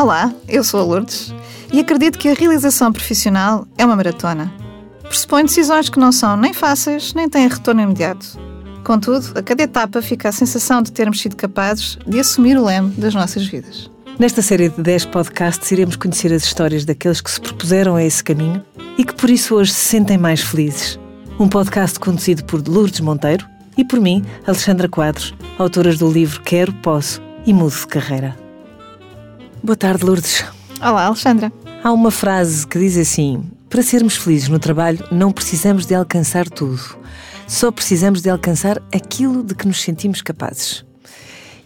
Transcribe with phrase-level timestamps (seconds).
[0.00, 1.34] Olá, eu sou a Lourdes
[1.72, 4.48] e acredito que a realização profissional é uma maratona.
[5.02, 8.38] Pressupõe decisões que não são nem fáceis nem têm retorno imediato.
[8.84, 12.90] Contudo, a cada etapa fica a sensação de termos sido capazes de assumir o leme
[12.90, 13.90] das nossas vidas.
[14.20, 18.22] Nesta série de 10 podcasts, iremos conhecer as histórias daqueles que se propuseram a esse
[18.22, 18.64] caminho
[18.96, 20.96] e que por isso hoje se sentem mais felizes.
[21.40, 23.44] Um podcast conduzido por Lourdes Monteiro
[23.76, 28.47] e por mim, Alexandra Quadros, autoras do livro Quero, Posso e Mudo de Carreira.
[29.62, 30.44] Boa tarde, Lourdes.
[30.80, 31.52] Olá, Alexandra.
[31.82, 36.48] Há uma frase que diz assim: Para sermos felizes no trabalho, não precisamos de alcançar
[36.48, 36.80] tudo.
[37.46, 40.84] Só precisamos de alcançar aquilo de que nos sentimos capazes.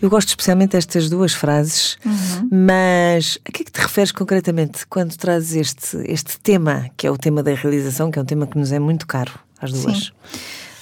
[0.01, 2.49] Eu gosto especialmente destas duas frases, uhum.
[2.51, 7.11] mas a que é que te referes concretamente quando trazes este, este tema, que é
[7.11, 9.99] o tema da realização, que é um tema que nos é muito caro às duas?
[9.99, 10.11] Sim.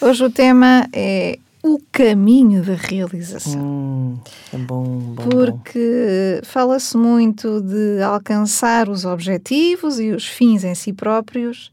[0.01, 3.61] Hoje o tema é o caminho da realização.
[3.61, 4.19] Hum,
[4.53, 10.93] é bom, bom Porque fala-se muito de alcançar os objetivos e os fins em si
[10.93, 11.71] próprios,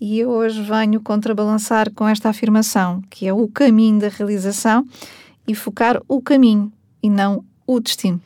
[0.00, 4.86] e eu hoje venho contrabalançar com esta afirmação, que é o caminho da realização,
[5.46, 8.20] e focar o caminho e não o destino.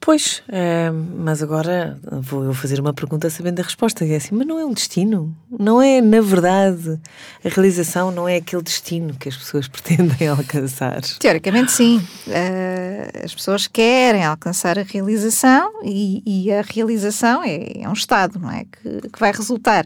[0.00, 4.04] Pois, é, mas agora vou eu fazer uma pergunta sabendo a resposta.
[4.04, 5.36] É assim, mas não é um destino?
[5.50, 7.00] Não é, na verdade,
[7.44, 11.00] a realização não é aquele destino que as pessoas pretendem alcançar?
[11.18, 11.98] Teoricamente, sim.
[12.26, 18.38] Uh, as pessoas querem alcançar a realização e, e a realização é, é, um estado,
[18.38, 18.64] não é?
[18.64, 19.84] Que, que vai resultar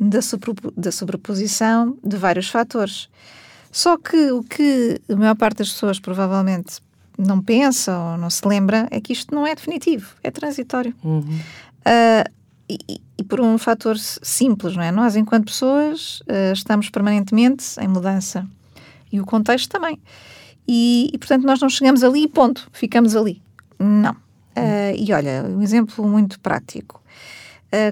[0.00, 0.20] da,
[0.76, 3.08] da sobreposição de vários fatores.
[3.70, 6.80] Só que o que a maior parte das pessoas provavelmente
[7.18, 10.94] não pensa ou não se lembra é que isto não é definitivo, é transitório.
[11.02, 11.20] Uhum.
[11.20, 12.30] Uh,
[12.68, 14.90] e, e, por um fator simples, não é?
[14.90, 18.46] Nós, enquanto pessoas, uh, estamos permanentemente em mudança.
[19.12, 20.00] E o contexto também.
[20.66, 23.40] E, e, portanto, nós não chegamos ali e ponto, ficamos ali.
[23.78, 24.12] Não.
[24.12, 27.02] Uh, e olha, um exemplo muito prático.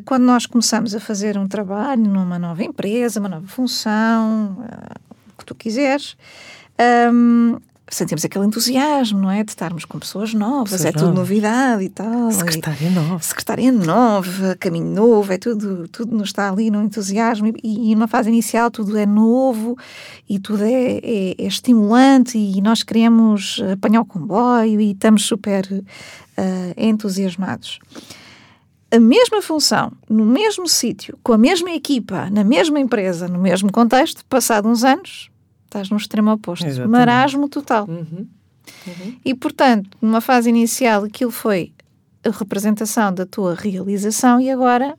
[0.05, 4.65] quando nós começamos a fazer um trabalho numa nova empresa, uma nova função,
[5.35, 6.17] o que tu quiseres,
[7.13, 7.59] um,
[7.95, 9.45] sentimos aquele entusiasmo, não é?
[9.45, 12.31] De estarmos com pessoas novas, pessoas é tudo novidade e tal.
[12.33, 13.19] Secretária nova.
[13.21, 18.09] Secretária nova, caminho novo, é tudo, tudo nos está ali no entusiasmo e, e numa
[18.09, 19.77] fase inicial tudo é novo
[20.29, 25.67] e tudo é, é, é, estimulante e nós queremos apanhar o comboio e estamos super
[25.71, 25.83] uh,
[26.77, 27.79] entusiasmados.
[28.91, 33.73] A mesma função, no mesmo sítio, com a mesma equipa, na mesma empresa, no mesmo
[33.73, 35.32] contexto, passado uns anos,
[35.73, 36.67] Estás no extremo oposto.
[36.67, 36.93] Exatamente.
[36.93, 37.87] Marasmo total.
[37.89, 38.27] Uhum.
[38.87, 39.17] Uhum.
[39.25, 41.73] E, portanto, numa fase inicial, aquilo foi
[42.23, 44.99] a representação da tua realização e agora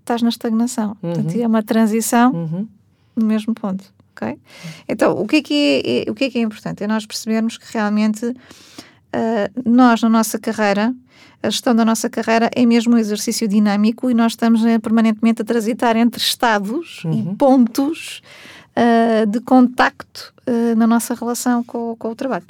[0.00, 0.96] estás na estagnação.
[1.02, 1.12] Uhum.
[1.12, 2.68] Portanto, é uma transição uhum.
[3.14, 3.84] no mesmo ponto.
[4.16, 4.38] Okay?
[4.88, 6.82] Então, o que, é que é, é, o que é que é importante?
[6.82, 10.94] É nós percebermos que realmente uh, nós, na nossa carreira,
[11.42, 15.42] a gestão da nossa carreira é mesmo um exercício dinâmico e nós estamos uh, permanentemente
[15.42, 17.36] a transitar entre estados e uhum.
[17.36, 18.22] pontos
[18.76, 22.44] uh, de contacto uh, na nossa relação com, com o trabalho.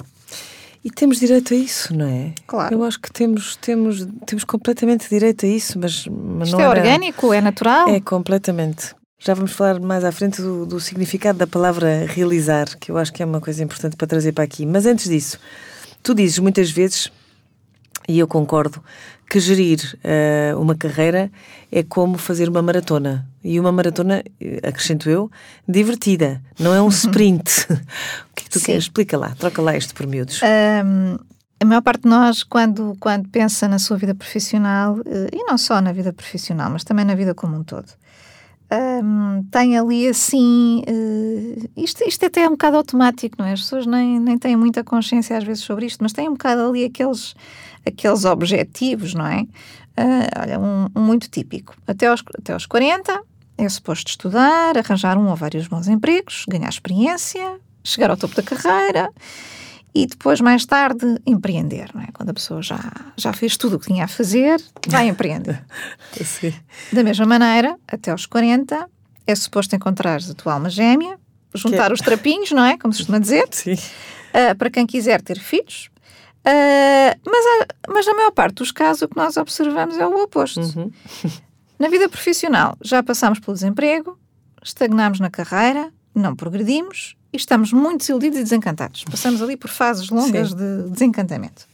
[0.83, 2.33] E temos direito a isso, não é?
[2.47, 2.73] Claro.
[2.73, 6.69] Eu acho que temos, temos, temos completamente direito a isso, mas, mas Isto não é
[6.69, 6.79] era...
[6.79, 7.87] orgânico, é natural?
[7.87, 8.95] É, completamente.
[9.19, 13.13] Já vamos falar mais à frente do, do, significado da palavra realizar, que eu acho
[13.13, 14.65] que é uma coisa importante para trazer para aqui.
[14.65, 15.37] Mas antes disso,
[16.01, 17.11] tu dizes muitas vezes,
[18.09, 18.83] e eu concordo,
[19.31, 21.31] que gerir uh, uma carreira
[21.71, 23.25] é como fazer uma maratona.
[23.41, 25.31] E uma maratona, eh, acrescento eu,
[25.65, 27.49] divertida, não é um sprint.
[27.71, 28.65] o que é que tu Sim.
[28.65, 28.83] queres?
[28.83, 30.41] Explica lá, troca lá isto por miúdos.
[30.43, 31.17] Um,
[31.61, 35.57] a maior parte de nós, quando, quando pensa na sua vida profissional, eh, e não
[35.57, 37.87] só na vida profissional, mas também na vida como um todo,
[39.03, 40.83] um, tem ali assim.
[40.87, 43.53] Uh, isto, isto até é um bocado automático, não é?
[43.53, 46.61] As pessoas nem, nem têm muita consciência às vezes sobre isto, mas têm um bocado
[46.61, 47.33] ali aqueles
[47.85, 49.41] aqueles objetivos, não é?
[49.41, 51.75] Uh, olha, um, um, muito típico.
[51.85, 53.21] Até aos, até aos 40
[53.57, 58.43] é suposto estudar, arranjar um ou vários bons empregos, ganhar experiência, chegar ao topo da
[58.43, 59.11] carreira
[59.93, 62.07] e depois, mais tarde, empreender, não é?
[62.13, 62.79] Quando a pessoa já,
[63.17, 65.61] já fez tudo o que tinha a fazer, vai empreender.
[66.23, 66.53] Sim.
[66.93, 68.89] Da mesma maneira, até aos 40
[69.27, 71.19] é suposto encontrar a tua alma gêmea,
[71.53, 71.93] juntar que...
[71.93, 72.77] os trapinhos, não é?
[72.77, 73.47] Como se costuma dizer.
[73.51, 73.73] Sim.
[73.73, 75.90] Uh, para quem quiser ter filhos,
[76.41, 80.59] Uh, mas, mas na maior parte dos casos o que nós observamos é o oposto.
[80.59, 80.91] Uhum.
[81.77, 84.17] na vida profissional já passamos pelo desemprego,
[84.63, 89.03] estagnamos na carreira, não progredimos e estamos muito desiludidos e desencantados.
[89.03, 90.55] Passamos ali por fases longas Sim.
[90.55, 91.67] de desencantamento.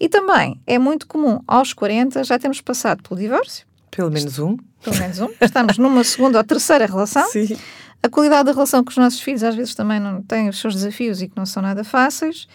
[0.00, 3.66] E também é muito comum, aos 40, já temos passado pelo divórcio.
[3.90, 4.56] Pelo menos um.
[4.82, 5.28] Pelo menos um.
[5.40, 7.26] Estamos numa segunda ou terceira relação.
[7.30, 7.56] Sim.
[8.00, 10.72] A qualidade da relação com os nossos filhos às vezes também não tem os seus
[10.72, 12.46] desafios e que não são nada fáceis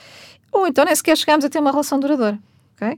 [0.54, 2.40] ou então nem sequer chegamos a ter uma relação duradoura.
[2.76, 2.98] ok?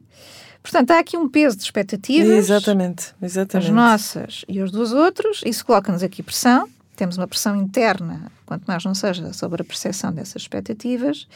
[0.62, 2.38] Portanto, há aqui um peso de expectativas.
[2.38, 3.70] Exatamente, exatamente.
[3.70, 5.42] As nossas e os dos outros.
[5.46, 6.68] Isso coloca-nos aqui pressão.
[6.96, 11.28] Temos uma pressão interna, quanto mais não seja, sobre a percepção dessas expectativas.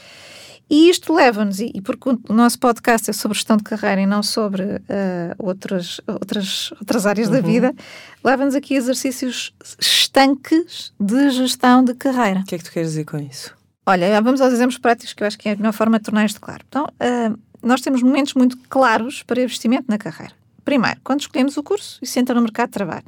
[0.70, 4.22] E isto leva-nos, e, porque o nosso podcast é sobre gestão de carreira e não
[4.22, 4.80] sobre uh,
[5.40, 7.34] outras, outras, outras áreas uhum.
[7.34, 7.76] da vida,
[8.24, 12.42] leva-nos aqui a exercícios estanques de gestão de carreira.
[12.42, 13.59] O que é que tu queres dizer com isso?
[13.90, 16.24] Olha, vamos aos exemplos práticos que eu acho que é a melhor forma de tornar
[16.24, 16.64] isto claro.
[16.70, 20.32] Então, uh, nós temos momentos muito claros para investimento na carreira.
[20.64, 23.06] Primeiro, quando escolhemos o curso e se entra no mercado de trabalho.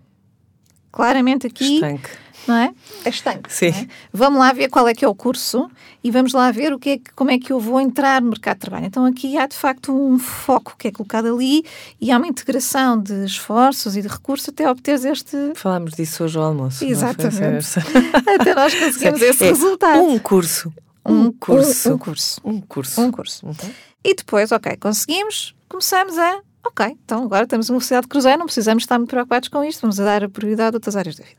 [0.91, 1.75] Claramente aqui.
[1.75, 2.09] Estanque.
[2.47, 2.73] Não é?
[3.05, 3.53] É estanque.
[3.53, 3.67] Sim.
[3.67, 3.87] É?
[4.11, 5.69] Vamos lá ver qual é que é o curso
[6.03, 8.29] e vamos lá ver o que é que, como é que eu vou entrar no
[8.29, 8.85] mercado de trabalho.
[8.87, 11.63] Então aqui há de facto um foco que é colocado ali
[11.99, 15.53] e há uma integração de esforços e de recursos até obter este.
[15.55, 16.83] Falámos disso hoje ao almoço.
[16.83, 17.79] Exatamente.
[18.39, 20.01] até nós conseguimos esse é resultado.
[20.01, 20.73] Um curso.
[21.05, 21.89] Um, curso.
[21.89, 22.41] Um, um, curso.
[22.43, 23.01] Um curso.
[23.01, 23.45] Um curso.
[23.45, 23.71] Uhum.
[24.03, 26.41] E depois, ok, conseguimos, começamos a.
[26.65, 29.81] Ok, então agora temos uma velocidade de cruzeiro, não precisamos estar muito preocupados com isto,
[29.81, 31.37] vamos dar a prioridade a outras áreas da vida.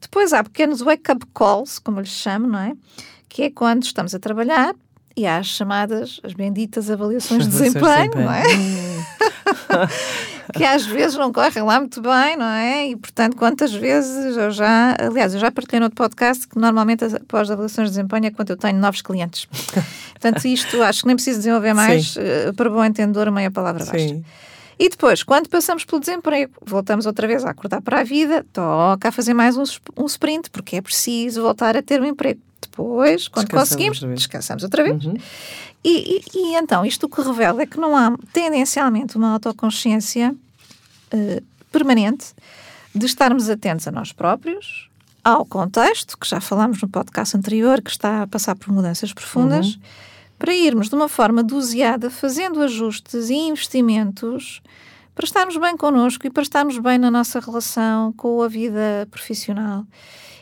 [0.00, 2.72] Depois há pequenos wake-up calls, como lhes chamo, não é?
[3.28, 4.74] Que é quando estamos a trabalhar
[5.16, 8.44] e há as chamadas, as benditas avaliações de desempenho, não é?
[10.52, 12.88] que às vezes não correm lá muito bem, não é?
[12.88, 14.96] E, portanto, quantas vezes eu já...
[14.98, 18.50] Aliás, eu já partilhei no outro podcast que normalmente após avaliações de desempenho é quando
[18.50, 19.46] eu tenho novos clientes.
[20.12, 22.16] Portanto, isto acho que nem preciso desenvolver mais.
[22.16, 23.98] Uh, para bom entendedor, meia palavra basta.
[23.98, 24.24] Sim.
[24.78, 29.08] E depois, quando passamos pelo desemprego, voltamos outra vez a acordar para a vida, toca
[29.08, 29.64] a fazer mais um,
[29.96, 32.40] um sprint, porque é preciso voltar a ter um emprego.
[32.60, 35.04] Depois, quando conseguimos, outra descansamos outra vez.
[35.04, 35.16] Uhum.
[35.88, 40.34] E, e, e, então, isto o que revela é que não há tendencialmente uma autoconsciência
[41.14, 42.34] uh, permanente
[42.92, 44.90] de estarmos atentos a nós próprios,
[45.22, 49.74] ao contexto, que já falámos no podcast anterior, que está a passar por mudanças profundas,
[49.74, 49.80] uhum.
[50.36, 54.60] para irmos de uma forma doseada, fazendo ajustes e investimentos
[55.14, 59.86] para estarmos bem connosco e para estarmos bem na nossa relação com a vida profissional.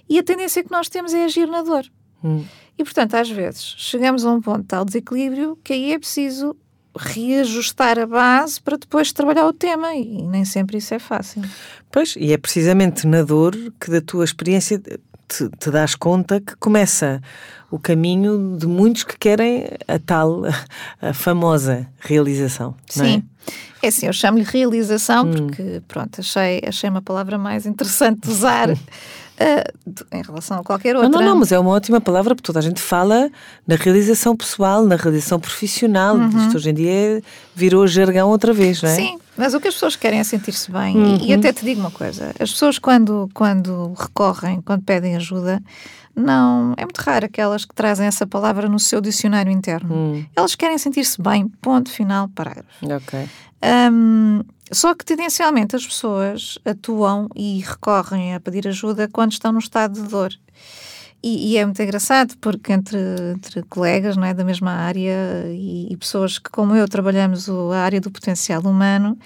[0.09, 1.85] E a tendência que nós temos é agir na dor.
[2.25, 2.45] Hum.
[2.77, 6.57] E, portanto, às vezes chegamos a um ponto de tal desequilíbrio que aí é preciso
[6.97, 11.43] reajustar a base para depois trabalhar o tema e nem sempre isso é fácil.
[11.91, 14.81] Pois, e é precisamente na dor que da tua experiência
[15.29, 17.21] te, te das conta que começa
[17.71, 20.43] o caminho de muitos que querem a tal,
[21.03, 22.75] a famosa realização.
[22.89, 23.25] Sim.
[23.83, 23.87] É?
[23.87, 25.33] é assim, eu chamo-lhe realização hum.
[25.33, 28.69] porque, pronto, achei, achei uma palavra mais interessante de usar
[29.41, 31.11] uh, em relação a qualquer outra.
[31.11, 33.31] Não, não, não, mas é uma ótima palavra porque toda a gente fala
[33.67, 36.17] na realização pessoal, na realização profissional.
[36.17, 36.29] Uhum.
[36.29, 37.23] Isto hoje em dia
[37.55, 38.95] virou jargão outra vez, não é?
[38.95, 40.97] Sim, mas o que as pessoas querem é sentir-se bem.
[40.97, 41.17] Uhum.
[41.17, 45.63] E, e, até te digo uma coisa: as pessoas, quando, quando recorrem, quando pedem ajuda,
[46.15, 46.75] não.
[46.77, 49.95] É muito raro aquelas que trazem essa palavra no seu dicionário interno.
[49.95, 50.27] Uhum.
[50.35, 52.69] Elas querem sentir-se bem, ponto final, parágrafo.
[52.83, 53.29] Ok.
[53.93, 54.43] Um,
[54.73, 60.03] só que tendencialmente as pessoas atuam e recorrem a pedir ajuda quando estão no estado
[60.03, 60.33] de dor.
[61.23, 62.99] E, e é muito engraçado porque entre,
[63.35, 67.73] entre, colegas não é, da mesma área e, e pessoas que, como eu, trabalhamos o,
[67.73, 69.19] a área do potencial humano,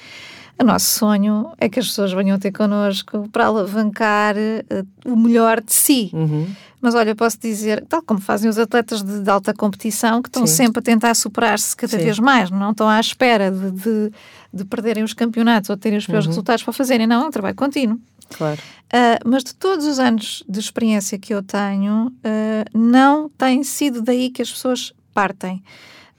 [0.61, 5.61] o nosso sonho é que as pessoas venham ter connosco para alavancar uh, o melhor
[5.61, 6.11] de si.
[6.13, 6.49] Uhum.
[6.81, 10.47] Mas olha, posso dizer, tal como fazem os atletas de, de alta competição, que estão
[10.47, 10.65] Sim.
[10.65, 12.05] sempre a tentar superar-se cada Sim.
[12.05, 14.13] vez mais, não estão à espera de, de,
[14.53, 16.31] de, perderem os campeonatos ou terem os piores uhum.
[16.31, 17.99] resultados para fazerem, não, é um trabalho contínuo.
[18.37, 18.61] Claro.
[18.87, 24.03] Uh, mas de todos os anos de experiência que eu tenho, uh, não tem sido
[24.03, 25.63] daí que as pessoas partem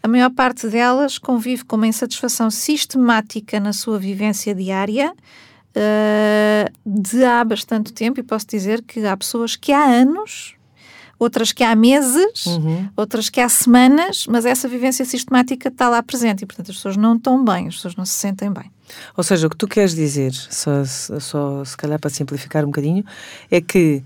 [0.02, 5.14] a maior parte delas convive com uma insatisfação sistemática na sua vivência diária
[5.76, 10.56] uh, de há bastante tempo, e posso dizer que há pessoas que há anos,
[11.18, 12.88] outras que há meses, uhum.
[12.96, 16.96] outras que há semanas, mas essa vivência sistemática está lá presente e, portanto, as pessoas
[16.96, 18.72] não estão bem, as pessoas não se sentem bem.
[19.18, 23.04] Ou seja, o que tu queres dizer, só, só se calhar para simplificar um bocadinho,
[23.52, 24.02] é que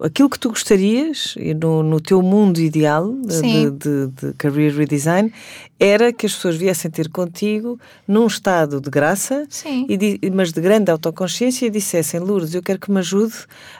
[0.00, 5.32] aquilo que tu gostarias no, no teu mundo ideal de, de, de, career redesign
[5.78, 9.46] era que as pessoas viessem ter contigo num estado de graça,
[9.88, 13.34] e, mas de grande autoconsciência e dissessem, Lourdes, eu quero que me ajude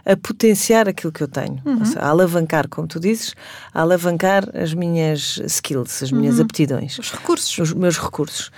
[0.06, 1.84] a potenciar aquilo que eu tenho, uhum.
[1.84, 3.34] seja, a alavancar, como tu dizes,
[3.74, 6.44] a alavancar as minhas skills, as minhas uhum.
[6.44, 6.98] aptidões.
[6.98, 7.58] Os recursos.
[7.58, 8.50] Os meus recursos.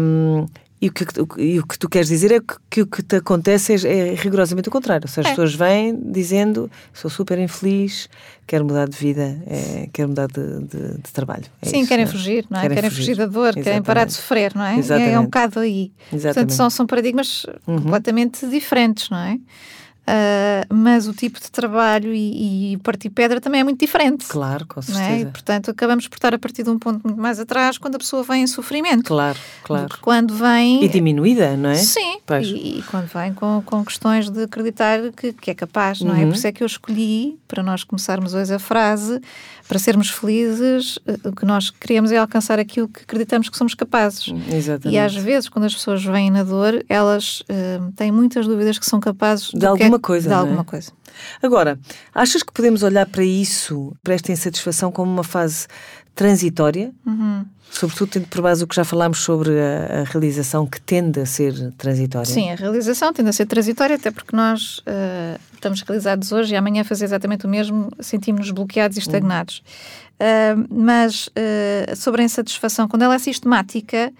[0.00, 0.46] Um,
[0.80, 1.04] e o, que,
[1.38, 4.14] e o que tu queres dizer é que, que o que te acontece é, é
[4.14, 5.06] rigorosamente o contrário.
[5.06, 5.30] Ou seja, é.
[5.30, 8.08] as pessoas vêm dizendo sou super infeliz,
[8.46, 11.44] quero mudar de vida, é, quero mudar de, de, de trabalho.
[11.60, 12.62] É Sim, isso, querem fugir, não é?
[12.62, 13.02] Querem, querem fugir.
[13.02, 13.16] fugir.
[13.16, 13.64] da dor, Exatamente.
[13.64, 14.78] querem parar de sofrer, não é?
[14.78, 15.14] Exatamente.
[15.14, 15.92] É, um bocado aí.
[16.12, 16.22] Exatamente.
[16.22, 17.82] Portanto, são, são paradigmas uhum.
[17.82, 19.38] completamente diferentes, não é?
[20.08, 24.24] Uh, mas o tipo de trabalho e, e partir pedra também é muito diferente.
[24.26, 25.06] Claro, com certeza.
[25.06, 25.20] é?
[25.20, 27.98] E, portanto, acabamos por estar a partir de um ponto muito mais atrás quando a
[27.98, 29.04] pessoa vem em sofrimento.
[29.04, 29.98] Claro, claro.
[30.00, 30.82] quando vem.
[30.82, 31.74] E diminuída, não é?
[31.74, 36.14] Sim, e, e quando vem com, com questões de acreditar que, que é capaz, não
[36.14, 36.20] é?
[36.20, 36.28] Uhum.
[36.28, 39.20] Por isso é que eu escolhi, para nós começarmos hoje a frase,
[39.68, 44.32] para sermos felizes, o que nós queremos é alcançar aquilo que acreditamos que somos capazes.
[44.50, 44.94] Exatamente.
[44.94, 48.86] E às vezes, quando as pessoas vêm na dor, elas eh, têm muitas dúvidas que
[48.86, 50.36] são capazes De do que alguma coisa, De é?
[50.36, 50.92] alguma coisa.
[51.42, 51.78] Agora,
[52.14, 55.66] achas que podemos olhar para isso, para esta insatisfação, como uma fase
[56.14, 56.92] transitória?
[57.06, 57.44] Uhum.
[57.70, 61.26] Sobretudo tendo por base o que já falámos sobre a, a realização que tende a
[61.26, 62.26] ser transitória.
[62.26, 66.56] Sim, a realização tende a ser transitória, até porque nós eh, estamos realizados hoje e
[66.56, 69.62] amanhã fazer exatamente o mesmo, sentimos-nos bloqueados e estagnados.
[70.18, 74.12] Eh, mas eh, sobre a insatisfação, quando ela é sistemática,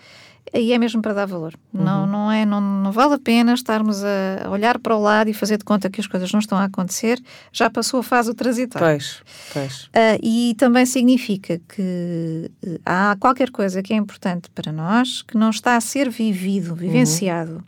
[0.52, 1.54] aí é mesmo para dar valor.
[1.72, 5.34] Não, não, é, não, não vale a pena estarmos a olhar para o lado e
[5.34, 7.20] fazer de conta que as coisas não estão a acontecer.
[7.52, 8.86] Já passou a fase do transitório.
[8.86, 9.90] Pois, pois.
[9.92, 15.36] Ah, e também significa que eh, há qualquer coisa que é importante para nós que
[15.36, 17.64] não está a ser vivido, vivenciado.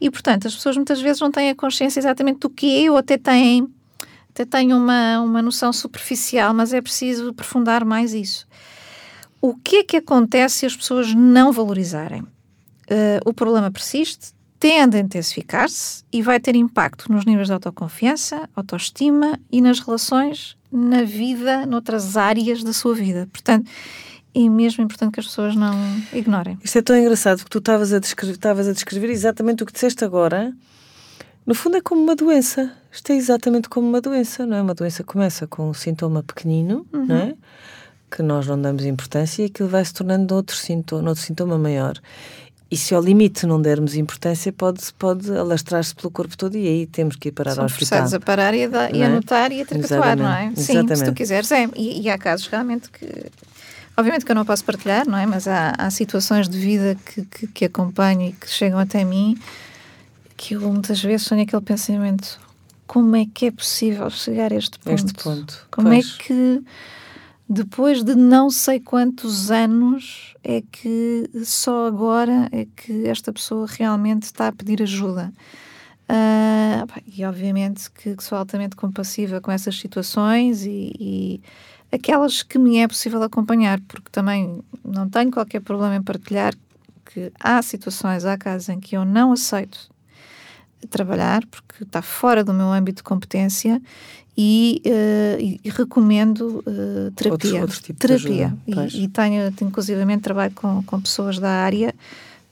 [0.00, 2.96] E, portanto, as pessoas muitas vezes não têm a consciência exatamente do que é, ou
[2.96, 3.68] até têm,
[4.30, 8.46] até têm uma, uma noção superficial, mas é preciso aprofundar mais isso.
[9.46, 12.24] O que é que acontece se as pessoas não valorizarem?
[12.90, 18.48] Ah, o problema persiste, tende a intensificar-se e vai ter impacto nos níveis de autoconfiança,
[18.56, 23.28] autoestima e nas relações, na vida, noutras áreas da sua vida.
[23.30, 23.70] Portanto,
[24.34, 25.74] é mesmo importante que as pessoas não
[26.14, 26.58] ignorem.
[26.64, 30.06] Isto é tão engraçado porque tu estavas a, descrever, a descrever exatamente o que disseste
[30.06, 30.54] agora.
[31.44, 32.72] No fundo é como uma doença.
[32.90, 34.62] Isto é exatamente como uma doença, não é?
[34.62, 37.34] Uma doença começa com um sintoma pequenino, não é?
[38.14, 41.98] Que nós não damos importância e aquilo vai se tornando outro sintoma, outro sintoma maior.
[42.70, 46.86] E se ao limite não dermos importância, pode, pode alastrar-se pelo corpo todo e aí
[46.86, 47.88] temos que ir parar São ao hospital.
[48.00, 49.16] forçados a parar e a, dar- e a Não é?
[49.18, 49.64] anotar e a
[50.16, 50.52] não é?
[50.56, 51.68] Exatamente, Sim, se tu quiseres, é.
[51.76, 53.06] E, e há casos realmente que.
[53.96, 55.24] Obviamente que eu não posso partilhar, não é?
[55.26, 59.38] Mas há, há situações de vida que, que, que acompanho e que chegam até mim
[60.36, 62.40] que eu muitas vezes tenho aquele pensamento:
[62.88, 64.94] como é que é possível chegar a este ponto?
[64.94, 66.16] Este ponto, Como pois.
[66.18, 66.62] é que
[67.48, 74.24] depois de não sei quantos anos é que só agora é que esta pessoa realmente
[74.24, 75.32] está a pedir ajuda?
[76.06, 81.40] Pá, e obviamente que, que sou altamente compassiva com essas situações e, e
[81.90, 86.54] aquelas que me é possível acompanhar, porque também não tenho qualquer problema em partilhar
[87.04, 89.88] que há situações, há casos em que eu não aceito
[90.90, 93.80] trabalhar porque está fora do meu âmbito de competência
[94.36, 97.50] e, eh, e- recomendo eh, terapia.
[97.52, 98.46] Outro- outro tipo de terapia.
[98.46, 98.94] ajuda, pois.
[98.94, 101.94] e, e tenho, tenho, inclusivamente, trabalho com, com pessoas da área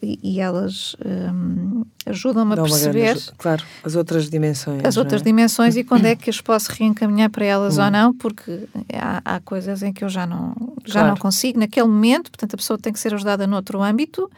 [0.02, 3.32] e, e elas hum, ajudam-me a grande perceber ajuda.
[3.38, 4.80] Claro, as outras dimensões.
[4.84, 5.24] as não outras é?
[5.24, 7.84] dimensões e quando é que as posso reencaminhar para elas Hum.
[7.84, 11.08] ou não, porque há, há coisas em que eu já não, já Claro.
[11.08, 14.28] não consigo naquele momento, portanto a pessoa tem que ser ajudada noutro âmbito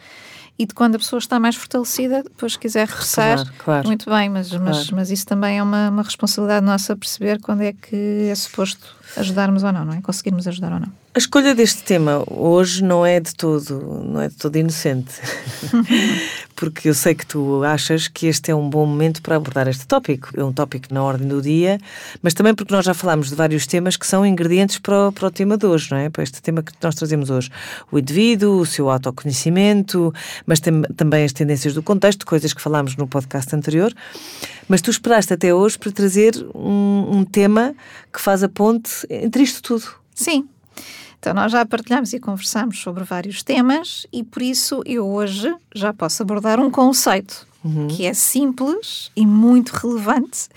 [0.59, 3.89] e de quando a pessoa está mais fortalecida, depois quiser regressar, Claro, claro.
[3.89, 4.97] muito bem, mas, mas, Claro.
[4.97, 9.63] mas isso também é uma, uma responsabilidade nossa perceber quando é que é suposto ajudarmos
[9.65, 10.01] ou não, não é?
[10.01, 10.93] Conseguirmos ajudar ou não.
[11.16, 15.14] A escolha deste tema hoje não é de todo, não é de todo inocente.
[16.56, 19.87] Porque eu sei que tu achas que este é um bom momento para abordar este
[19.87, 20.30] tópico.
[20.37, 21.78] É um tópico na ordem do dia,
[22.21, 25.28] mas também porque nós já falámos de vários temas que são ingredientes para o, para
[25.28, 26.11] o tema de hoje, não é?
[26.11, 27.49] Para este tema que nós trazemos hoje.
[27.92, 30.12] O indivíduo, o seu autoconhecimento,
[30.47, 33.92] mas tam- também as tendências do contexto, coisas que falámos no podcast anterior.
[34.68, 37.73] Mas tu esperaste até hoje para trazer um, um tema
[38.12, 39.87] que faz a ponte entre isto tudo.
[40.12, 40.49] Sim.
[41.25, 45.90] Então, nós já partilhamos e conversamos sobre vários temas e por isso eu hoje já
[45.90, 47.47] posso abordar um conceito
[47.88, 50.50] que é simples e muito relevante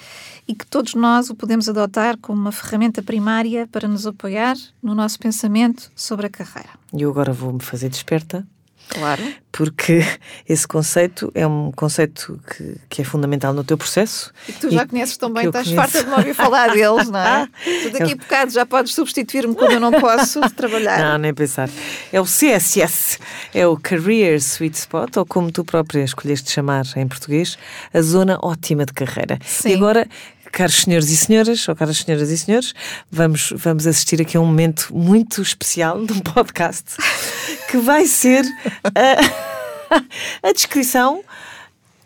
[0.46, 4.94] e que todos nós o podemos adotar como uma ferramenta primária para nos apoiar no
[4.94, 6.72] nosso pensamento sobre a carreira.
[6.94, 8.46] E eu agora vou-me fazer desperta,
[8.90, 9.22] Claro.
[9.52, 10.02] porque
[10.48, 14.32] esse conceito é um conceito que, que é fundamental no teu processo.
[14.48, 15.92] E que tu já conheces tão que bem, eu estás conheço.
[15.92, 17.48] farta de me ouvir falar deles, não é?
[17.84, 21.00] Tu daqui a bocado já podes substituir-me quando eu não posso trabalhar.
[21.00, 21.70] Não, nem pensar.
[22.14, 23.20] É o CSS,
[23.54, 27.58] é o Career Sweet Spot, ou como tu própria escolheste chamar em português,
[27.94, 29.40] a zona ótima de carreira.
[29.46, 29.70] Sim.
[29.70, 30.08] E agora,
[30.58, 32.74] caros senhores e senhoras, ou caras senhoras e senhores,
[33.12, 36.98] vamos, vamos assistir aqui a um momento muito especial de um podcast
[37.70, 38.44] que vai ser
[38.84, 40.02] a,
[40.50, 41.24] a descrição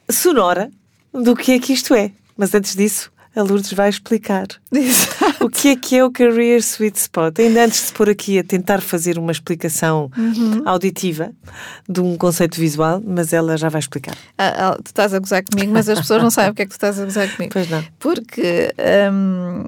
[0.10, 0.70] sonora
[1.14, 2.12] do que é que isto é.
[2.36, 4.48] Mas antes disso, a Lourdes vai explicar
[5.40, 7.40] o que é que é o Career Sweet Spot.
[7.40, 10.62] Ainda antes de se pôr aqui a tentar fazer uma explicação uhum.
[10.66, 11.32] auditiva
[11.88, 14.16] de um conceito visual, mas ela já vai explicar.
[14.38, 16.66] Ah, ah, tu estás a gozar comigo, mas as pessoas não sabem o que é
[16.66, 17.54] que tu estás a gozar comigo.
[17.54, 17.84] Pois não.
[18.00, 18.74] Porque
[19.12, 19.64] hum,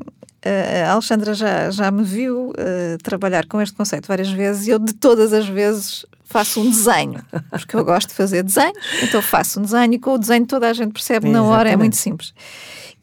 [0.45, 4.79] a Alexandra já, já me viu uh, trabalhar com este conceito várias vezes e eu,
[4.79, 9.59] de todas as vezes, faço um desenho, porque eu gosto de fazer desenhos, então faço
[9.59, 12.33] um desenho e com o desenho toda a gente percebe na hora, é muito simples.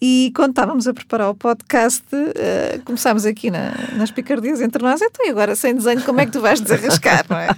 [0.03, 5.01] E quando estávamos a preparar o podcast, uh, começámos aqui na, nas picardias entre nós,
[5.03, 7.49] então e agora sem desenho, como é que tu vais desarrascar, não é?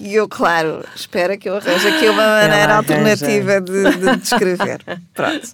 [0.00, 4.82] E eu, claro, espera que eu arranje aqui uma maneira alternativa de, de descrever.
[5.12, 5.48] Pronto.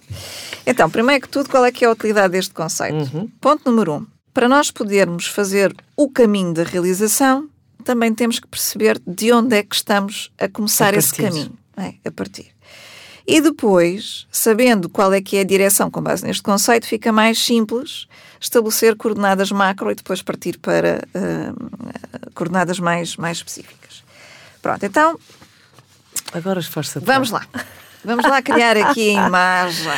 [0.65, 3.13] Então, primeiro que tudo, qual é que é a utilidade deste conceito?
[3.13, 3.29] Uhum.
[3.41, 4.07] Ponto número um.
[4.33, 7.49] Para nós podermos fazer o caminho da realização,
[7.87, 11.57] também temos que perceber de onde é que estamos a começar a esse caminho.
[11.77, 12.47] É, a partir.
[13.25, 17.39] E depois, sabendo qual é que é a direção com base neste conceito, fica mais
[17.39, 18.05] simples
[18.41, 24.03] estabelecer coordenadas macro e depois partir para uh, coordenadas mais, mais específicas.
[24.61, 25.17] Pronto, então.
[26.33, 27.05] Agora esforça-te.
[27.05, 27.47] Vamos lá.
[28.03, 29.91] Vamos lá criar aqui a imagem.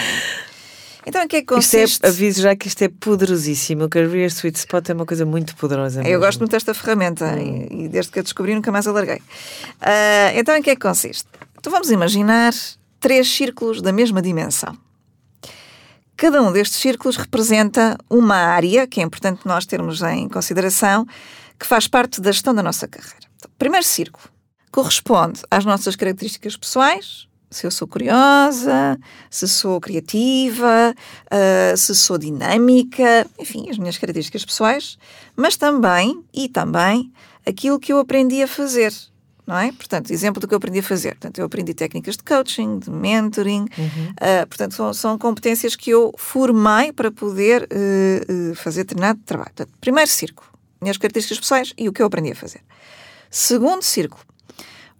[1.10, 1.94] Então, o que é que consiste?
[1.94, 3.86] Isto é, aviso já que isto é poderosíssimo.
[3.86, 6.08] O Career Sweet Spot é uma coisa muito poderosa.
[6.08, 9.18] Eu gosto muito desta ferramenta e, e, desde que a descobri nunca mais alarguei.
[9.18, 11.28] Uh, então, em que é que consiste?
[11.58, 12.54] Então, vamos imaginar
[13.00, 14.78] três círculos da mesma dimensão.
[16.16, 21.08] Cada um destes círculos representa uma área que é importante nós termos em consideração,
[21.60, 23.26] que faz parte da gestão da nossa carreira.
[23.36, 24.26] Então, primeiro círculo
[24.72, 32.18] corresponde às nossas características pessoais, se eu sou curiosa, se sou criativa, uh, se sou
[32.18, 34.98] dinâmica, enfim, as minhas características pessoais,
[35.36, 37.12] mas também, e também,
[37.46, 38.94] aquilo que eu aprendi a fazer,
[39.48, 39.72] não é?
[39.72, 41.16] Portanto, exemplo do que eu aprendi a fazer.
[41.16, 44.10] Portanto, eu aprendi técnicas de coaching, de mentoring, uhum.
[44.12, 49.52] uh, portanto, são, são, competências que eu formei para poder uh, fazer determinado trabalho.
[49.56, 50.48] Portanto, primeiro círculo,
[50.80, 52.62] minhas características pessoais e o que eu aprendi a fazer.
[53.32, 54.24] Segundo círculo,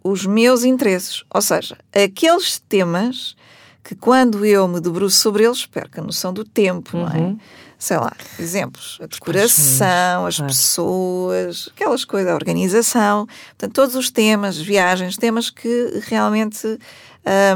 [0.02, 3.36] os meus interesses, ou seja, aqueles temas
[3.82, 7.02] que quando eu me debruço sobre eles, perco a noção do tempo, uhum.
[7.02, 7.18] não é?
[7.18, 7.38] Uhum
[7.80, 14.58] sei lá, exemplos, a decoração, as pessoas, aquelas coisas, a organização, portanto, todos os temas,
[14.58, 16.78] viagens, temas que realmente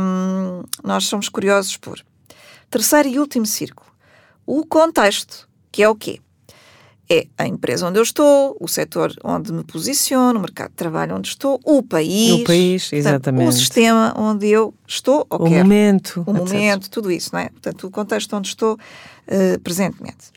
[0.01, 2.03] hum, nós somos curiosos por.
[2.71, 3.87] Terceiro e último círculo,
[4.47, 6.21] o contexto, que é o quê?
[7.15, 11.15] É a empresa onde eu estou, o setor onde me posiciono, o mercado de trabalho
[11.15, 12.33] onde estou, o país.
[12.33, 13.45] O país, exatamente.
[13.45, 15.63] Portanto, o sistema onde eu estou ou o quero.
[15.65, 16.25] momento.
[16.27, 16.49] O etc.
[16.49, 17.49] momento, tudo isso, não é?
[17.51, 20.33] Portanto, o contexto onde estou uh, presentemente.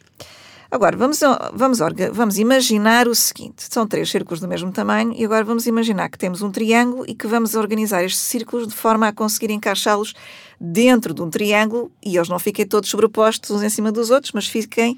[0.69, 1.19] Agora, vamos,
[1.53, 1.79] vamos,
[2.11, 6.17] vamos imaginar o seguinte: são três círculos do mesmo tamanho, e agora vamos imaginar que
[6.17, 10.13] temos um triângulo e que vamos organizar estes círculos de forma a conseguir encaixá-los
[10.59, 14.33] dentro de um triângulo e eles não fiquem todos sobrepostos uns em cima dos outros,
[14.33, 14.97] mas fiquem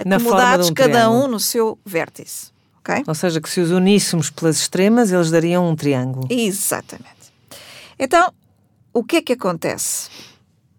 [0.00, 1.24] acomodados um cada triângulo.
[1.24, 2.50] um no seu vértice.
[2.80, 3.02] Okay?
[3.06, 6.26] Ou seja, que se os uníssemos pelas extremas, eles dariam um triângulo.
[6.30, 7.32] Exatamente.
[7.98, 8.32] Então,
[8.92, 10.08] o que é que acontece?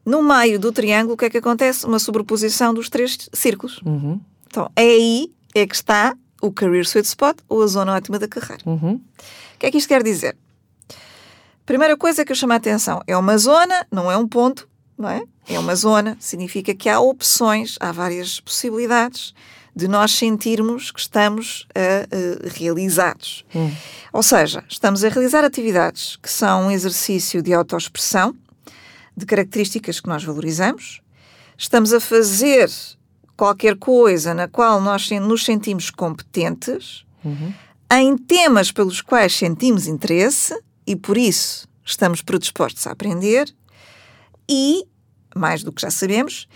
[0.03, 1.85] No meio do triângulo, o que é que acontece?
[1.85, 3.79] Uma sobreposição dos três círculos.
[3.85, 4.19] Uhum.
[4.47, 8.27] Então, é aí é que está o Career Sweet Spot ou a zona ótima da
[8.27, 8.63] carreira.
[8.65, 8.95] Uhum.
[8.95, 10.35] O que é que isto quer dizer?
[11.65, 14.67] Primeira coisa que eu chamo a atenção é uma zona, não é um ponto,
[15.01, 15.21] não é?
[15.47, 19.33] É uma zona, significa que há opções, há várias possibilidades
[19.75, 23.45] de nós sentirmos que estamos uh, uh, realizados.
[23.55, 23.71] Hum.
[24.11, 28.35] Ou seja, estamos a realizar atividades que são um exercício de autoexpressão,
[29.15, 31.01] de características que nós valorizamos,
[31.57, 32.69] estamos a fazer
[33.35, 37.53] qualquer coisa na qual nós nos sentimos competentes, uhum.
[37.91, 43.53] em temas pelos quais sentimos interesse e por isso estamos predispostos a aprender
[44.49, 44.83] e,
[45.35, 46.47] mais do que já sabemos,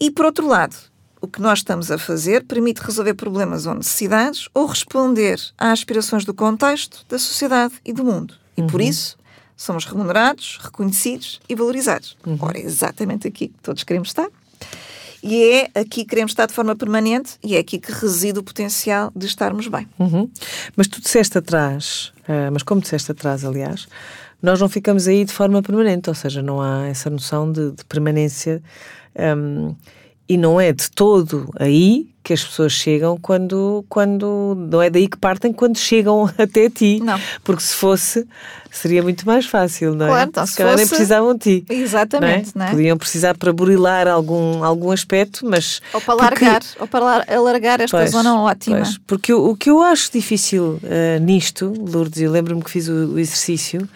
[0.00, 0.76] e por outro lado,
[1.20, 6.24] o que nós estamos a fazer permite resolver problemas ou necessidades ou responder às aspirações
[6.24, 8.34] do contexto, da sociedade e do mundo.
[8.56, 8.66] E uhum.
[8.68, 9.16] por isso
[9.56, 12.16] somos remunerados, reconhecidos e valorizados.
[12.24, 12.38] Uhum.
[12.40, 14.28] Ora, é exatamente aqui que todos queremos estar.
[15.20, 18.42] E é aqui que queremos estar de forma permanente e é aqui que reside o
[18.42, 19.88] potencial de estarmos bem.
[19.98, 20.30] Uhum.
[20.76, 23.88] Mas tu disseste atrás, uh, mas como disseste atrás, aliás,
[24.42, 27.84] nós não ficamos aí de forma permanente, ou seja, não há essa noção de, de
[27.84, 28.62] permanência.
[29.16, 29.74] Um,
[30.28, 35.08] e não é de todo aí que as pessoas chegam quando, quando não é daí
[35.08, 37.00] que partem quando chegam até ti.
[37.02, 37.18] Não.
[37.42, 38.28] Porque se fosse,
[38.70, 40.08] seria muito mais fácil, não é?
[40.10, 40.76] Claro, então, se, se fosse...
[40.76, 41.64] nem precisavam de ti.
[41.70, 42.66] Exatamente, não é?
[42.66, 42.70] Não é?
[42.72, 45.80] Podiam precisar para burilar algum, algum aspecto, mas.
[45.94, 46.44] Ou para porque...
[46.44, 48.76] largar, ou para alargar esta pois, zona ótima.
[48.76, 52.88] Pois, porque o, o, que eu acho difícil uh, nisto, Lourdes, eu lembro-me que fiz
[52.88, 53.88] o, o exercício,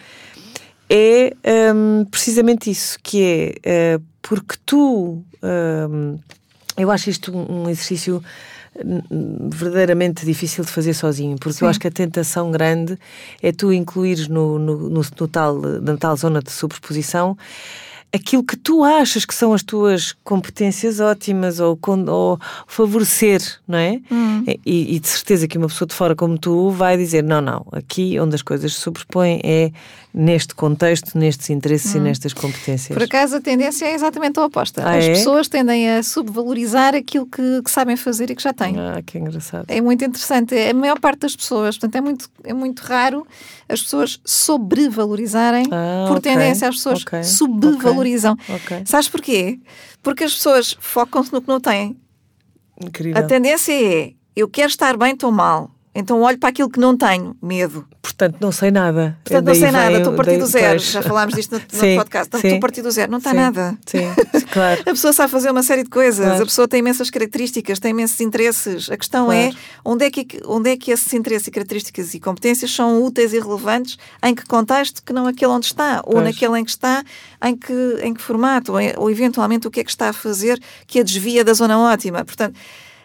[0.93, 1.33] é
[1.73, 6.19] um, precisamente isso, que é uh, porque tu um,
[6.77, 8.23] Eu acho isto um exercício
[9.51, 11.65] verdadeiramente difícil de fazer sozinho, porque Sim.
[11.65, 12.97] eu acho que a tentação grande
[13.41, 17.37] é tu incluires no, no, no, no tal, na tal zona de sobreposição
[18.13, 23.99] aquilo que tu achas que são as tuas competências ótimas ou, ou favorecer, não é?
[24.11, 24.43] Hum.
[24.63, 27.65] E, e, de certeza que uma pessoa de fora como tu vai dizer: não, não,
[27.71, 29.71] aqui onde as coisas se sobrepõem é
[30.13, 31.97] neste contexto, nestes interesses hum.
[31.97, 32.95] e nestas competências.
[32.95, 34.83] Por acaso a tendência é exatamente a oposta.
[34.83, 35.09] Ah, As é?
[35.09, 38.75] pessoas tendem a subvalorizar aquilo que, que, sabem fazer e que já têm.
[38.79, 39.65] Ah, que engraçado.
[39.67, 40.55] É muito interessante.
[40.55, 43.25] A maior parte das pessoas, portanto, é muito, é muito raro
[43.67, 46.31] as pessoas sobrevalorizarem ah, por okay.
[46.31, 47.23] tendência as pessoas okay.
[47.23, 48.37] subvalorizam.
[48.47, 48.83] Okay.
[48.85, 49.59] Sabes porquê?
[50.03, 51.97] Porque as pessoas focam-se no que não têm.
[52.79, 53.17] Incrível.
[53.17, 55.71] A tendência é eu quero estar bem, estou mal.
[55.95, 57.85] Então olho para aquilo que não tenho, medo.
[58.01, 59.17] Portanto, não sei nada.
[59.23, 60.79] Portanto, não sei nada, estou partido do zero.
[60.79, 62.35] Já falámos disto no, no sim, podcast.
[62.35, 63.77] Estou partido do zero, não está sim, nada.
[63.85, 64.01] Sim,
[64.51, 64.81] claro.
[64.85, 66.43] A pessoa sabe fazer uma série de coisas, claro.
[66.43, 68.89] a pessoa tem imensas características, tem imensos interesses.
[68.89, 69.57] A questão é claro.
[69.57, 73.33] é onde é, que, onde é que esses interesses e características e competências são úteis
[73.33, 76.25] e relevantes, em que contexto que não aquele onde está, ou pois.
[76.25, 77.03] naquele em que está,
[77.43, 80.59] em que, em que formato, ou, ou eventualmente o que é que está a fazer
[80.87, 82.25] que a desvia da zona ótima.
[82.25, 82.59] Portanto,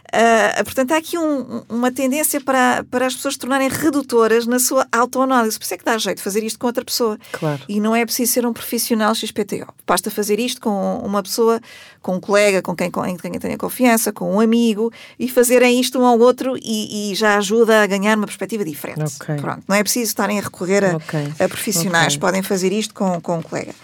[0.09, 4.59] Uh, portanto, há aqui um, uma tendência para, para as pessoas se tornarem redutoras na
[4.59, 5.59] sua autoanálise.
[5.59, 7.19] Por isso é que dá jeito fazer isto com outra pessoa.
[7.33, 7.61] Claro.
[7.69, 9.73] E não é preciso ser um profissional XPTO.
[9.87, 11.61] Basta fazer isto com uma pessoa,
[12.01, 15.99] com um colega, com quem, com quem tenha confiança, com um amigo, e fazerem isto
[15.99, 19.17] um ao outro e, e já ajuda a ganhar uma perspectiva diferente.
[19.21, 19.37] Okay.
[19.37, 19.63] Pronto.
[19.69, 21.33] Não é preciso estarem a recorrer a, okay.
[21.39, 22.15] a profissionais.
[22.15, 22.21] Okay.
[22.21, 23.75] Podem fazer isto com, com um colega.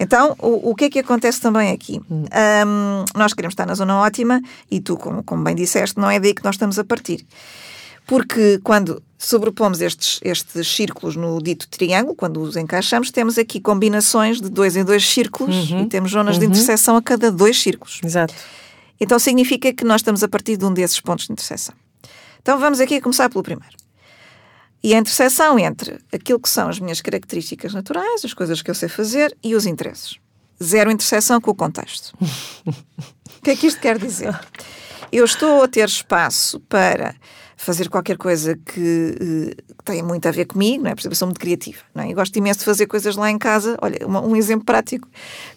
[0.00, 2.00] Então, o, o que é que acontece também aqui?
[2.10, 6.18] Um, nós queremos estar na zona ótima e tu, como, como bem disseste, não é
[6.18, 7.26] daí que nós estamos a partir.
[8.06, 14.40] Porque quando sobrepomos estes, estes círculos no dito triângulo, quando os encaixamos, temos aqui combinações
[14.40, 15.82] de dois em dois círculos uhum.
[15.82, 16.40] e temos zonas uhum.
[16.40, 18.00] de interseção a cada dois círculos.
[18.02, 18.34] Exato.
[18.98, 21.74] Então significa que nós estamos a partir de um desses pontos de interseção.
[22.40, 23.76] Então vamos aqui começar pelo primeiro.
[24.82, 28.74] E a interseção entre aquilo que são as minhas características naturais, as coisas que eu
[28.74, 30.16] sei fazer e os interesses.
[30.62, 32.14] Zero interseção com o contexto.
[32.66, 34.38] o que é que isto quer dizer?
[35.12, 37.14] Eu estou a ter espaço para
[37.60, 40.94] fazer qualquer coisa que, uh, tenha muito a ver comigo, não é?
[40.94, 42.10] Por exemplo, eu sou muito criativa, não é?
[42.10, 43.76] E gosto imenso de fazer coisas lá em casa.
[43.82, 45.06] Olha, uma, um exemplo prático,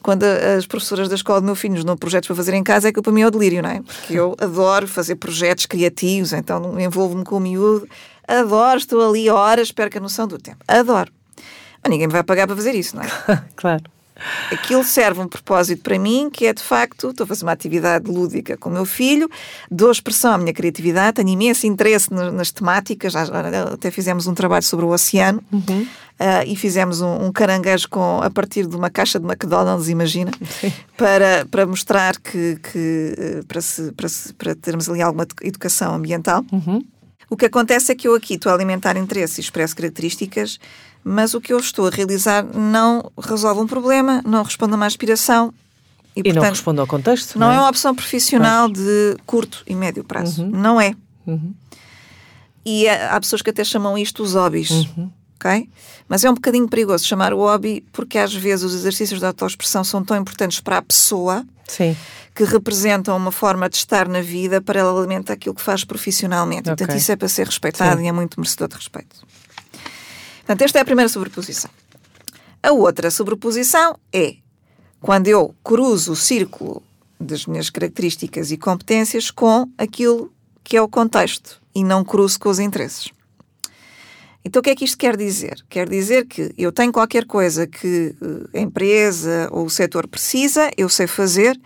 [0.01, 2.89] quando as professoras da escola do meu filho nos dão projetos para fazer em casa,
[2.89, 3.81] é que para mim é o delírio, não é?
[3.81, 7.87] Porque eu adoro fazer projetos criativos, então envolvo-me com o miúdo
[8.27, 10.63] Adoro, estou ali horas, perco a noção do tempo.
[10.67, 11.11] Adoro.
[11.81, 13.07] Mas ninguém me vai pagar para fazer isso, não é?
[13.55, 13.83] claro.
[14.51, 18.09] Aquilo serve um propósito para mim, que é de facto, estou a fazer uma atividade
[18.09, 19.29] lúdica com o meu filho,
[19.69, 24.85] dou expressão à minha criatividade, tenho imenso interesse nas temáticas, até fizemos um trabalho sobre
[24.85, 25.81] o oceano uhum.
[25.81, 25.87] uh,
[26.45, 30.31] e fizemos um, um, caranguejo com, a partir de uma caixa de McDonald's, imagina,
[30.95, 35.95] para, para mostrar que, que uh, para, se, para, se, para termos ali alguma educação
[35.95, 36.45] ambiental.
[36.51, 36.83] Uhum.
[37.33, 40.59] O que acontece é que eu aqui estou a alimentar interesse e expresso características,
[41.03, 44.85] mas o que eu estou a realizar não resolve um problema, não responde a uma
[44.85, 45.51] aspiração.
[46.15, 47.39] E, e portanto, não responde ao contexto.
[47.39, 47.55] Não, não é?
[47.55, 47.59] é?
[47.61, 48.77] uma opção profissional mas...
[48.77, 50.43] de curto e médio prazo.
[50.43, 50.51] Uhum.
[50.51, 50.93] Não é.
[51.25, 51.55] Uhum.
[52.63, 54.69] E há, há, pessoas que até chamam isto os hobbies.
[54.69, 55.09] Uhum.
[55.43, 55.69] Ok?
[56.07, 59.83] Mas é um bocadinho perigoso chamar o hobby porque às vezes os exercícios de autoexpressão
[59.83, 61.95] são tão importantes para a pessoa Sim
[62.35, 66.61] que representam uma forma de estar na vida para ela alimentar aquilo que faz profissionalmente.
[66.61, 66.75] Okay.
[66.75, 68.05] Portanto, isso é para ser respeitado Sim.
[68.05, 69.23] e é muito merecedor de respeito.
[70.39, 71.69] Portanto, esta é a primeira sobreposição.
[72.61, 74.37] A outra sobreposição é
[74.99, 76.81] quando eu cruzo o círculo
[77.19, 80.31] das minhas características e competências com aquilo
[80.63, 83.11] que é o contexto e não cruzo com os interesses.
[84.45, 85.63] Então, o que é que isto quer dizer?
[85.69, 88.13] Quer dizer que eu tenho qualquer coisa que
[88.53, 91.59] eh, a empresa ou o setor precisa, eu sei fazer,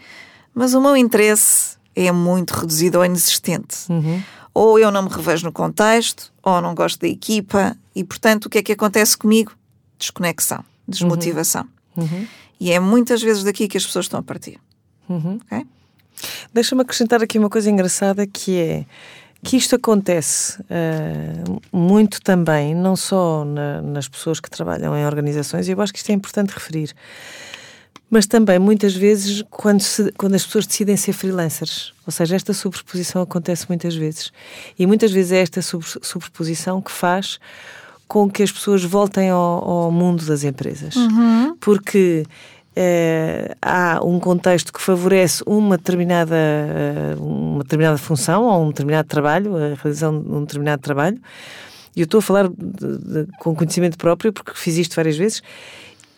[0.53, 3.77] mas o meu interesse é muito reduzido ou inexistente.
[3.89, 4.21] Uhum.
[4.53, 8.49] Ou eu não me revejo no contexto, ou não gosto da equipa, e portanto o
[8.49, 9.51] que é que acontece comigo?
[9.97, 11.67] Desconexão, desmotivação.
[11.95, 12.03] Uhum.
[12.03, 12.27] Uhum.
[12.59, 14.59] E é muitas vezes daqui que as pessoas estão a partir.
[15.09, 15.39] Uhum.
[15.45, 15.65] Okay?
[16.53, 18.85] Deixa-me acrescentar aqui uma coisa engraçada que é
[19.43, 25.67] que isto acontece uh, muito também, não só na, nas pessoas que trabalham em organizações,
[25.67, 26.93] e eu acho que isto é importante referir
[28.09, 31.93] mas também muitas vezes quando, se, quando as pessoas decidem ser freelancers.
[32.05, 34.31] Ou seja, esta sobreposição acontece muitas vezes.
[34.79, 37.39] E muitas vezes é esta sobreposição que faz
[38.07, 40.95] com que as pessoas voltem ao, ao mundo das empresas.
[40.95, 41.57] Uhum.
[41.59, 42.25] Porque
[42.79, 49.07] eh, há um contexto que favorece uma determinada, eh, uma determinada função ou um determinado
[49.07, 51.19] trabalho, a realização de um determinado trabalho.
[51.95, 55.41] E eu estou a falar de, de, com conhecimento próprio, porque fiz isto várias vezes,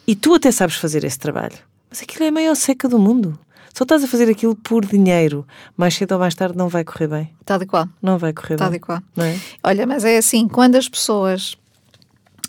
[0.06, 1.56] e tu até sabes fazer esse trabalho.
[1.90, 3.40] Mas aquilo é a maior seca do mundo.
[3.74, 5.48] Só estás a fazer aquilo por dinheiro.
[5.78, 7.30] Mais cedo ou mais tarde não vai correr bem.
[7.46, 7.88] Tal e qual.
[8.02, 8.76] Não vai correr Tal bem.
[8.76, 9.02] e qual.
[9.16, 9.40] Não é?
[9.64, 11.56] Olha, mas é assim, quando as pessoas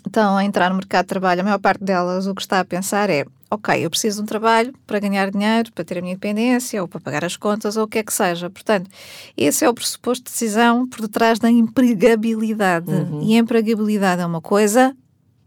[0.05, 2.65] estão a entrar no mercado de trabalho, a maior parte delas o que está a
[2.65, 6.13] pensar é ok, eu preciso de um trabalho para ganhar dinheiro, para ter a minha
[6.13, 8.49] independência, ou para pagar as contas, ou o que é que seja.
[8.49, 8.89] Portanto,
[9.35, 12.89] esse é o pressuposto de decisão por detrás da empregabilidade.
[12.89, 13.21] Uhum.
[13.21, 14.95] E empregabilidade é uma coisa,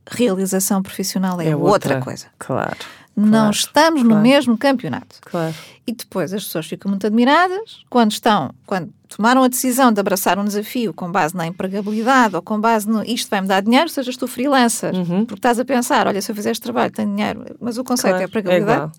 [0.07, 1.99] realização profissional é, outra.
[2.01, 2.27] coisa.
[2.38, 2.77] Claro.
[3.16, 4.22] Não Claro, estamos no claro.
[4.22, 5.16] mesmo campeonato.
[5.22, 5.55] Claro.
[5.87, 10.38] E depois as pessoas ficam muito admiradas quando estão, quando tomaram a decisão de abraçar
[10.38, 14.16] um desafio com base na empregabilidade ou com base no isto vai-me dar dinheiro, sejas
[14.16, 15.24] tu freelancer, Uhum.
[15.27, 18.16] porque estás a pensar, olha, se eu fizer este trabalho tenho dinheiro, mas o conceito
[18.16, 18.22] é.
[18.22, 18.72] É empregabilidade.
[18.77, 18.92] igual.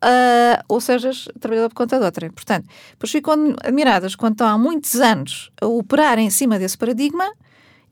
[0.00, 2.30] Ah, ou sejas trabalhador por conta de outra.
[2.30, 7.24] Portanto, depois ficam admiradas quando estão há muitos anos a operar em cima desse paradigma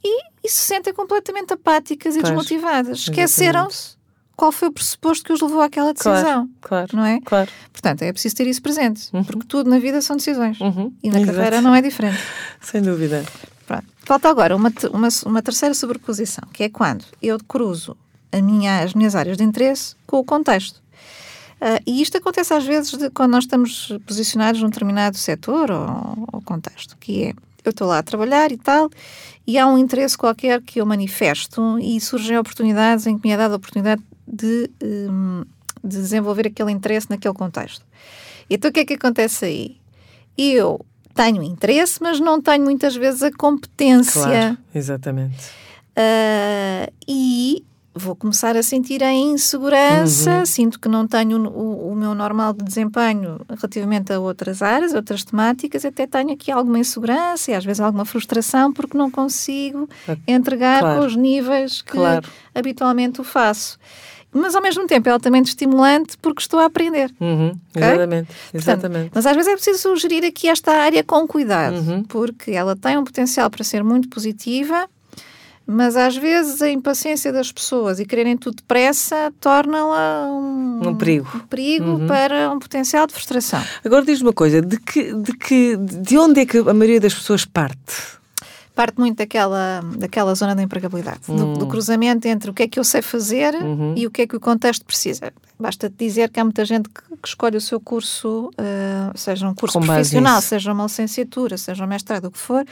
[0.05, 2.99] e, e se sentem completamente apáticas e Pois, desmotivadas.
[2.99, 3.97] Esqueceram-se
[4.37, 6.49] qual foi o pressuposto que os levou àquela decisão.
[6.61, 6.89] Claro.
[6.97, 7.21] Não é?
[7.25, 7.51] Claro.
[7.73, 10.61] Portanto, é preciso ter isso presente, porque tudo na vida são decisões.
[10.61, 10.93] Uhum.
[11.03, 11.37] E na Exato.
[11.37, 12.19] carreira não é diferente.
[12.61, 13.25] Sem dúvida.
[13.67, 13.85] Pronto.
[14.05, 17.97] Falta agora uma, uma, uma terceira sobreposição, que é quando eu cruzo
[18.43, 20.83] minha, as minhas áreas de interesse com o contexto.
[21.61, 26.29] Ah, e isto acontece às vezes de, quando nós estamos posicionados num determinado setor ou,
[26.33, 28.91] ou contexto, que é eu estou lá a trabalhar e tal,
[29.47, 33.37] e há um interesse qualquer que eu manifesto e surgem oportunidades em que me é
[33.37, 35.45] dada a oportunidade de, hum,
[35.83, 37.85] de desenvolver aquele interesse naquele contexto.
[38.49, 39.77] Então o que é que acontece aí?
[40.37, 44.23] Eu tenho interesse, mas não tenho muitas vezes a competência.
[44.23, 44.59] Claro.
[44.75, 45.51] Exatamente.
[45.97, 50.47] Ah, e vou começar a sentir a insegurança, Uhum.
[50.47, 55.23] sinto que não tenho o, o meu normal de desempenho relativamente a outras áreas, outras
[55.25, 59.89] temáticas, até tenho aqui alguma insegurança e às vezes alguma frustração porque não consigo
[60.27, 61.01] entregar Claro.
[61.01, 62.29] com os níveis que Claro.
[62.55, 63.79] habitualmente o faço.
[64.37, 67.15] Mas ao mesmo tempo é altamente estimulante porque estou a aprender.
[67.21, 67.51] Uhum.
[67.71, 67.81] Ok?
[67.83, 68.27] Exatamente.
[68.27, 69.11] Portanto, Exatamente.
[69.15, 72.03] mas às vezes é preciso gerir aqui esta área com cuidado, Uhum.
[72.03, 74.89] porque ela tem um potencial para ser muito positiva,
[75.67, 81.29] mas às vezes a impaciência das pessoas e quererem tudo depressa torna-la um, Um perigo.
[81.35, 82.07] um perigo Uhum.
[82.07, 83.63] para um potencial de frustração.
[83.85, 87.15] Agora diz-me uma coisa, de que, de que de onde é que a maioria das
[87.15, 88.15] pessoas parte?
[88.75, 92.79] Parte muito daquela, daquela zona da empregabilidade, do, do cruzamento entre o que é que
[92.81, 93.95] eu sei fazer Uhum.
[93.97, 95.33] e o que é que o contexto precisa.
[95.59, 99.55] Basta dizer que há muita gente que, que escolhe o seu curso, eh, seja um
[99.55, 102.65] curso Com profissional, seja uma licenciatura, seja um mestrado, o que for,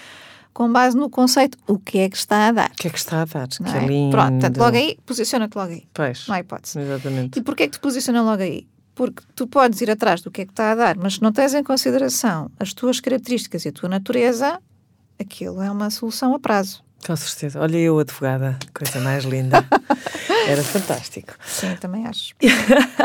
[0.52, 2.70] com base no conceito o que é que está a dar.
[2.70, 3.48] O que é que está a dar?
[3.60, 3.86] não que é?
[3.86, 4.10] lindo.
[4.10, 5.84] Pronto, portanto, logo aí, posiciona-te logo aí.
[5.94, 6.26] Pois.
[6.28, 6.78] Não há hipótese.
[6.80, 7.38] Exatamente.
[7.38, 8.66] E porquê é que te posiciona logo aí?
[8.94, 11.32] Porque tu podes ir atrás do que é que está a dar, mas se não
[11.32, 14.60] tens em consideração as tuas características e a tua natureza,
[15.18, 16.82] aquilo é uma solução a prazo.
[17.06, 17.58] Com certeza.
[17.58, 19.64] Olha eu, advogada, coisa mais linda.
[20.46, 21.32] Era fantástico.
[21.44, 22.34] Sim, também acho.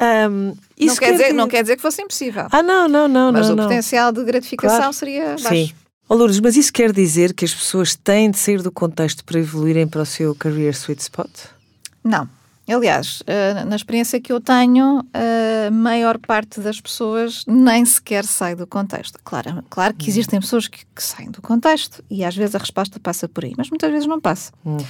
[0.00, 3.06] Ahm, Não isso quer, dizer, dizer- não quer dizer que fosse impossível, Ah, não, não,
[3.08, 3.32] não.
[3.32, 3.64] mas não, o não.
[3.64, 4.92] potencial de gratificação Claro.
[4.92, 5.48] seria baixo.
[5.48, 5.72] Sim.
[6.12, 9.38] Oh, Lourdes, mas isso quer dizer que as pessoas têm de sair do contexto para
[9.38, 11.30] evoluírem para o seu career sweet spot?
[12.02, 12.28] Não.
[12.68, 18.56] Aliás, eh, na experiência que eu tenho, a maior parte das pessoas nem sequer sai
[18.56, 19.20] do contexto.
[19.22, 22.98] Claro, claro que existem pessoas que, que saem do contexto e às vezes a resposta
[22.98, 24.52] passa por aí, mas muitas vezes não passa.
[24.66, 24.84] Eh,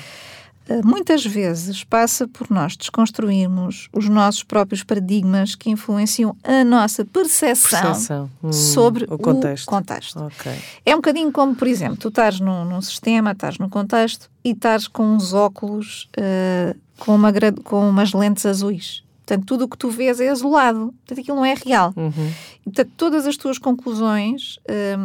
[0.84, 7.80] Muitas vezes passa por nós desconstruirmos os nossos próprios paradigmas que influenciam a nossa percepção,
[7.80, 8.30] Percepção.
[8.42, 9.66] Hum, sobre o contexto.
[9.66, 10.20] contexto.
[10.20, 10.52] Ok.
[10.86, 14.50] É um bocadinho como, por exemplo, tu estás num, num sistema, estás num contexto e
[14.50, 17.32] estás com uns óculos eh, com, uma,
[17.64, 19.02] com umas lentes azuis.
[19.26, 20.92] Portanto, tudo o que tu vês é azulado.
[21.06, 21.92] Portanto, aquilo não é real.
[21.96, 22.32] Uhum.
[22.60, 24.96] E, portanto, todas as tuas conclusões eh,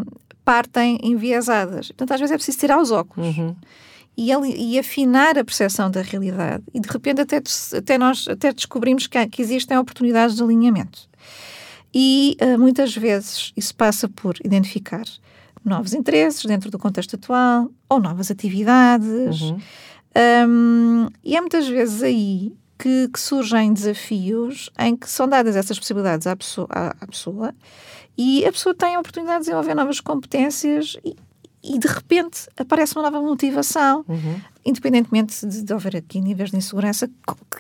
[0.44, 1.88] partem enviesadas.
[1.88, 3.56] Portanto, às vezes é preciso tirar os óculos Uhum.
[4.18, 6.64] E, ali- e afinar a percepção da realidade.
[6.74, 7.42] E, de repente, até,
[7.78, 11.10] até nós até descobrimos que, que existem oportunidades de alinhamento.
[11.94, 15.06] E eh, muitas vezes isso passa por identificar
[15.64, 19.42] novos interesses dentro do contexto atual ou novas atividades.
[19.42, 19.60] Uhum.
[20.48, 25.80] Um, e é muitas vezes aí que, que surgem desafios em que são dadas essas
[25.80, 27.54] possibilidades à pessoa, à, à pessoa
[28.18, 31.16] e a pessoa tem a oportunidade de desenvolver novas competências e,
[31.68, 34.40] e de repente aparece uma nova motivação, Uhum.
[34.66, 37.08] independentemente de, de haver aqui níveis de insegurança,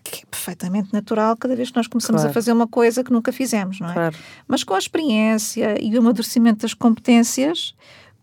[0.04, 2.30] que é perfeitamente natural cada vez que nós começamos Claro.
[2.32, 3.94] a fazer uma coisa que nunca fizemos, não é?
[3.94, 4.16] Claro.
[4.48, 7.74] Mas com a experiência e o amadurecimento das competências,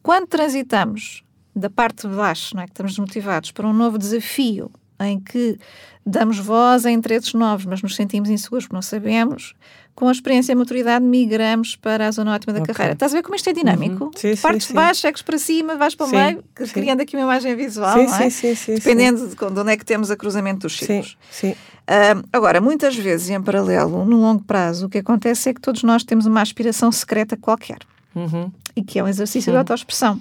[0.02, 1.22] quando transitamos
[1.54, 5.58] da parte de baixo, não é, que estamos desmotivados, para um novo desafio em que
[6.06, 9.54] damos voz a interesses novos, mas nos sentimos inseguros porque não sabemos,
[9.94, 12.74] com a experiência e a maturidade, migramos para a zona ótima da okay.
[12.74, 12.94] carreira.
[12.94, 14.06] Estás a ver como isto é dinâmico?
[14.06, 14.10] Uhum.
[14.16, 17.22] Sim, Partes sim, de baixo, chegas para cima, vais para o meio, criando aqui uma
[17.22, 18.30] imagem visual, sim, não é?
[18.30, 21.16] Sim, sim, Dependendo de onde é que temos a cruzamento dos ciclos.
[21.30, 21.56] Sim, sim.
[21.82, 25.82] Uh, agora, muitas vezes, em paralelo, no longo prazo, o que acontece é que todos
[25.82, 27.78] nós temos uma aspiração secreta qualquer.
[28.14, 28.50] Uhum.
[28.76, 29.54] E que é um exercício uhum.
[29.54, 30.20] de autoexpressão.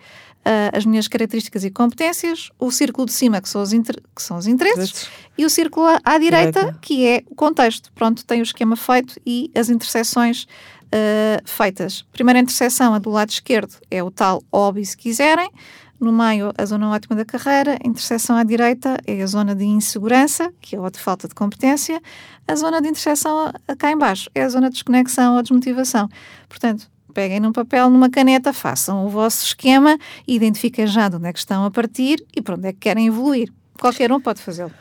[0.47, 4.37] uh, as minhas características e competências, o círculo de cima, que são os, que são
[4.37, 7.93] os interesses, e o círculo à, direita, direita, que é o contexto.
[7.95, 12.05] Pronto, tem o esquema feito e as interseções uh, feitas.
[12.13, 15.51] Primeira interseção, a do lado esquerdo, é o tal hobby, se quiserem.
[15.99, 17.79] No meio, a zona ótima da carreira.
[17.81, 21.35] A interseção à direita é a zona de insegurança, que é a de falta de
[21.35, 22.03] competência.
[22.49, 26.09] A zona de interseção cá embaixo é a zona de desconexão ou desmotivação.
[26.49, 31.33] Portanto, peguem num papel, numa caneta, façam o vosso esquema, identifiquem já de onde é
[31.33, 33.53] que estão a partir e para onde é que querem evoluir.
[33.79, 34.73] Qualquer um pode fazê-lo.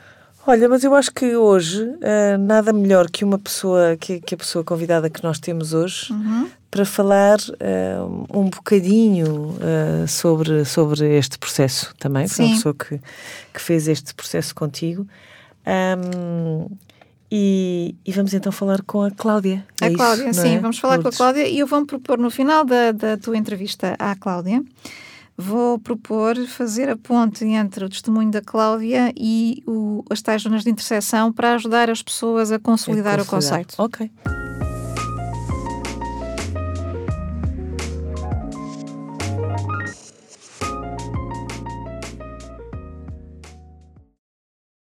[0.45, 4.37] Olha, mas eu acho que hoje uh, nada melhor que uma pessoa, que, que, a
[4.37, 6.49] pessoa convidada que nós temos hoje, uhum.
[6.69, 12.27] para falar uh, um bocadinho uh, sobre, sobre este processo também.
[12.27, 12.99] Foi uma pessoa que,
[13.53, 15.05] que fez este processo contigo.
[15.67, 16.67] Um,
[17.31, 19.65] e, e, vamos então falar com a Cláudia.
[19.79, 20.59] É a Cláudia, isso, sim, é?
[20.59, 21.17] vamos falar Lourdes.
[21.17, 24.61] com a Cláudia e eu vou-me propor no final da, da tua entrevista à Cláudia,
[25.37, 30.63] vou propor fazer a ponte entre o testemunho da Cláudia e o, as tais zonas
[30.63, 33.61] de interseção para ajudar as pessoas a consolidar, a consolidar.
[33.61, 33.75] o conceito.
[33.77, 34.40] Ok.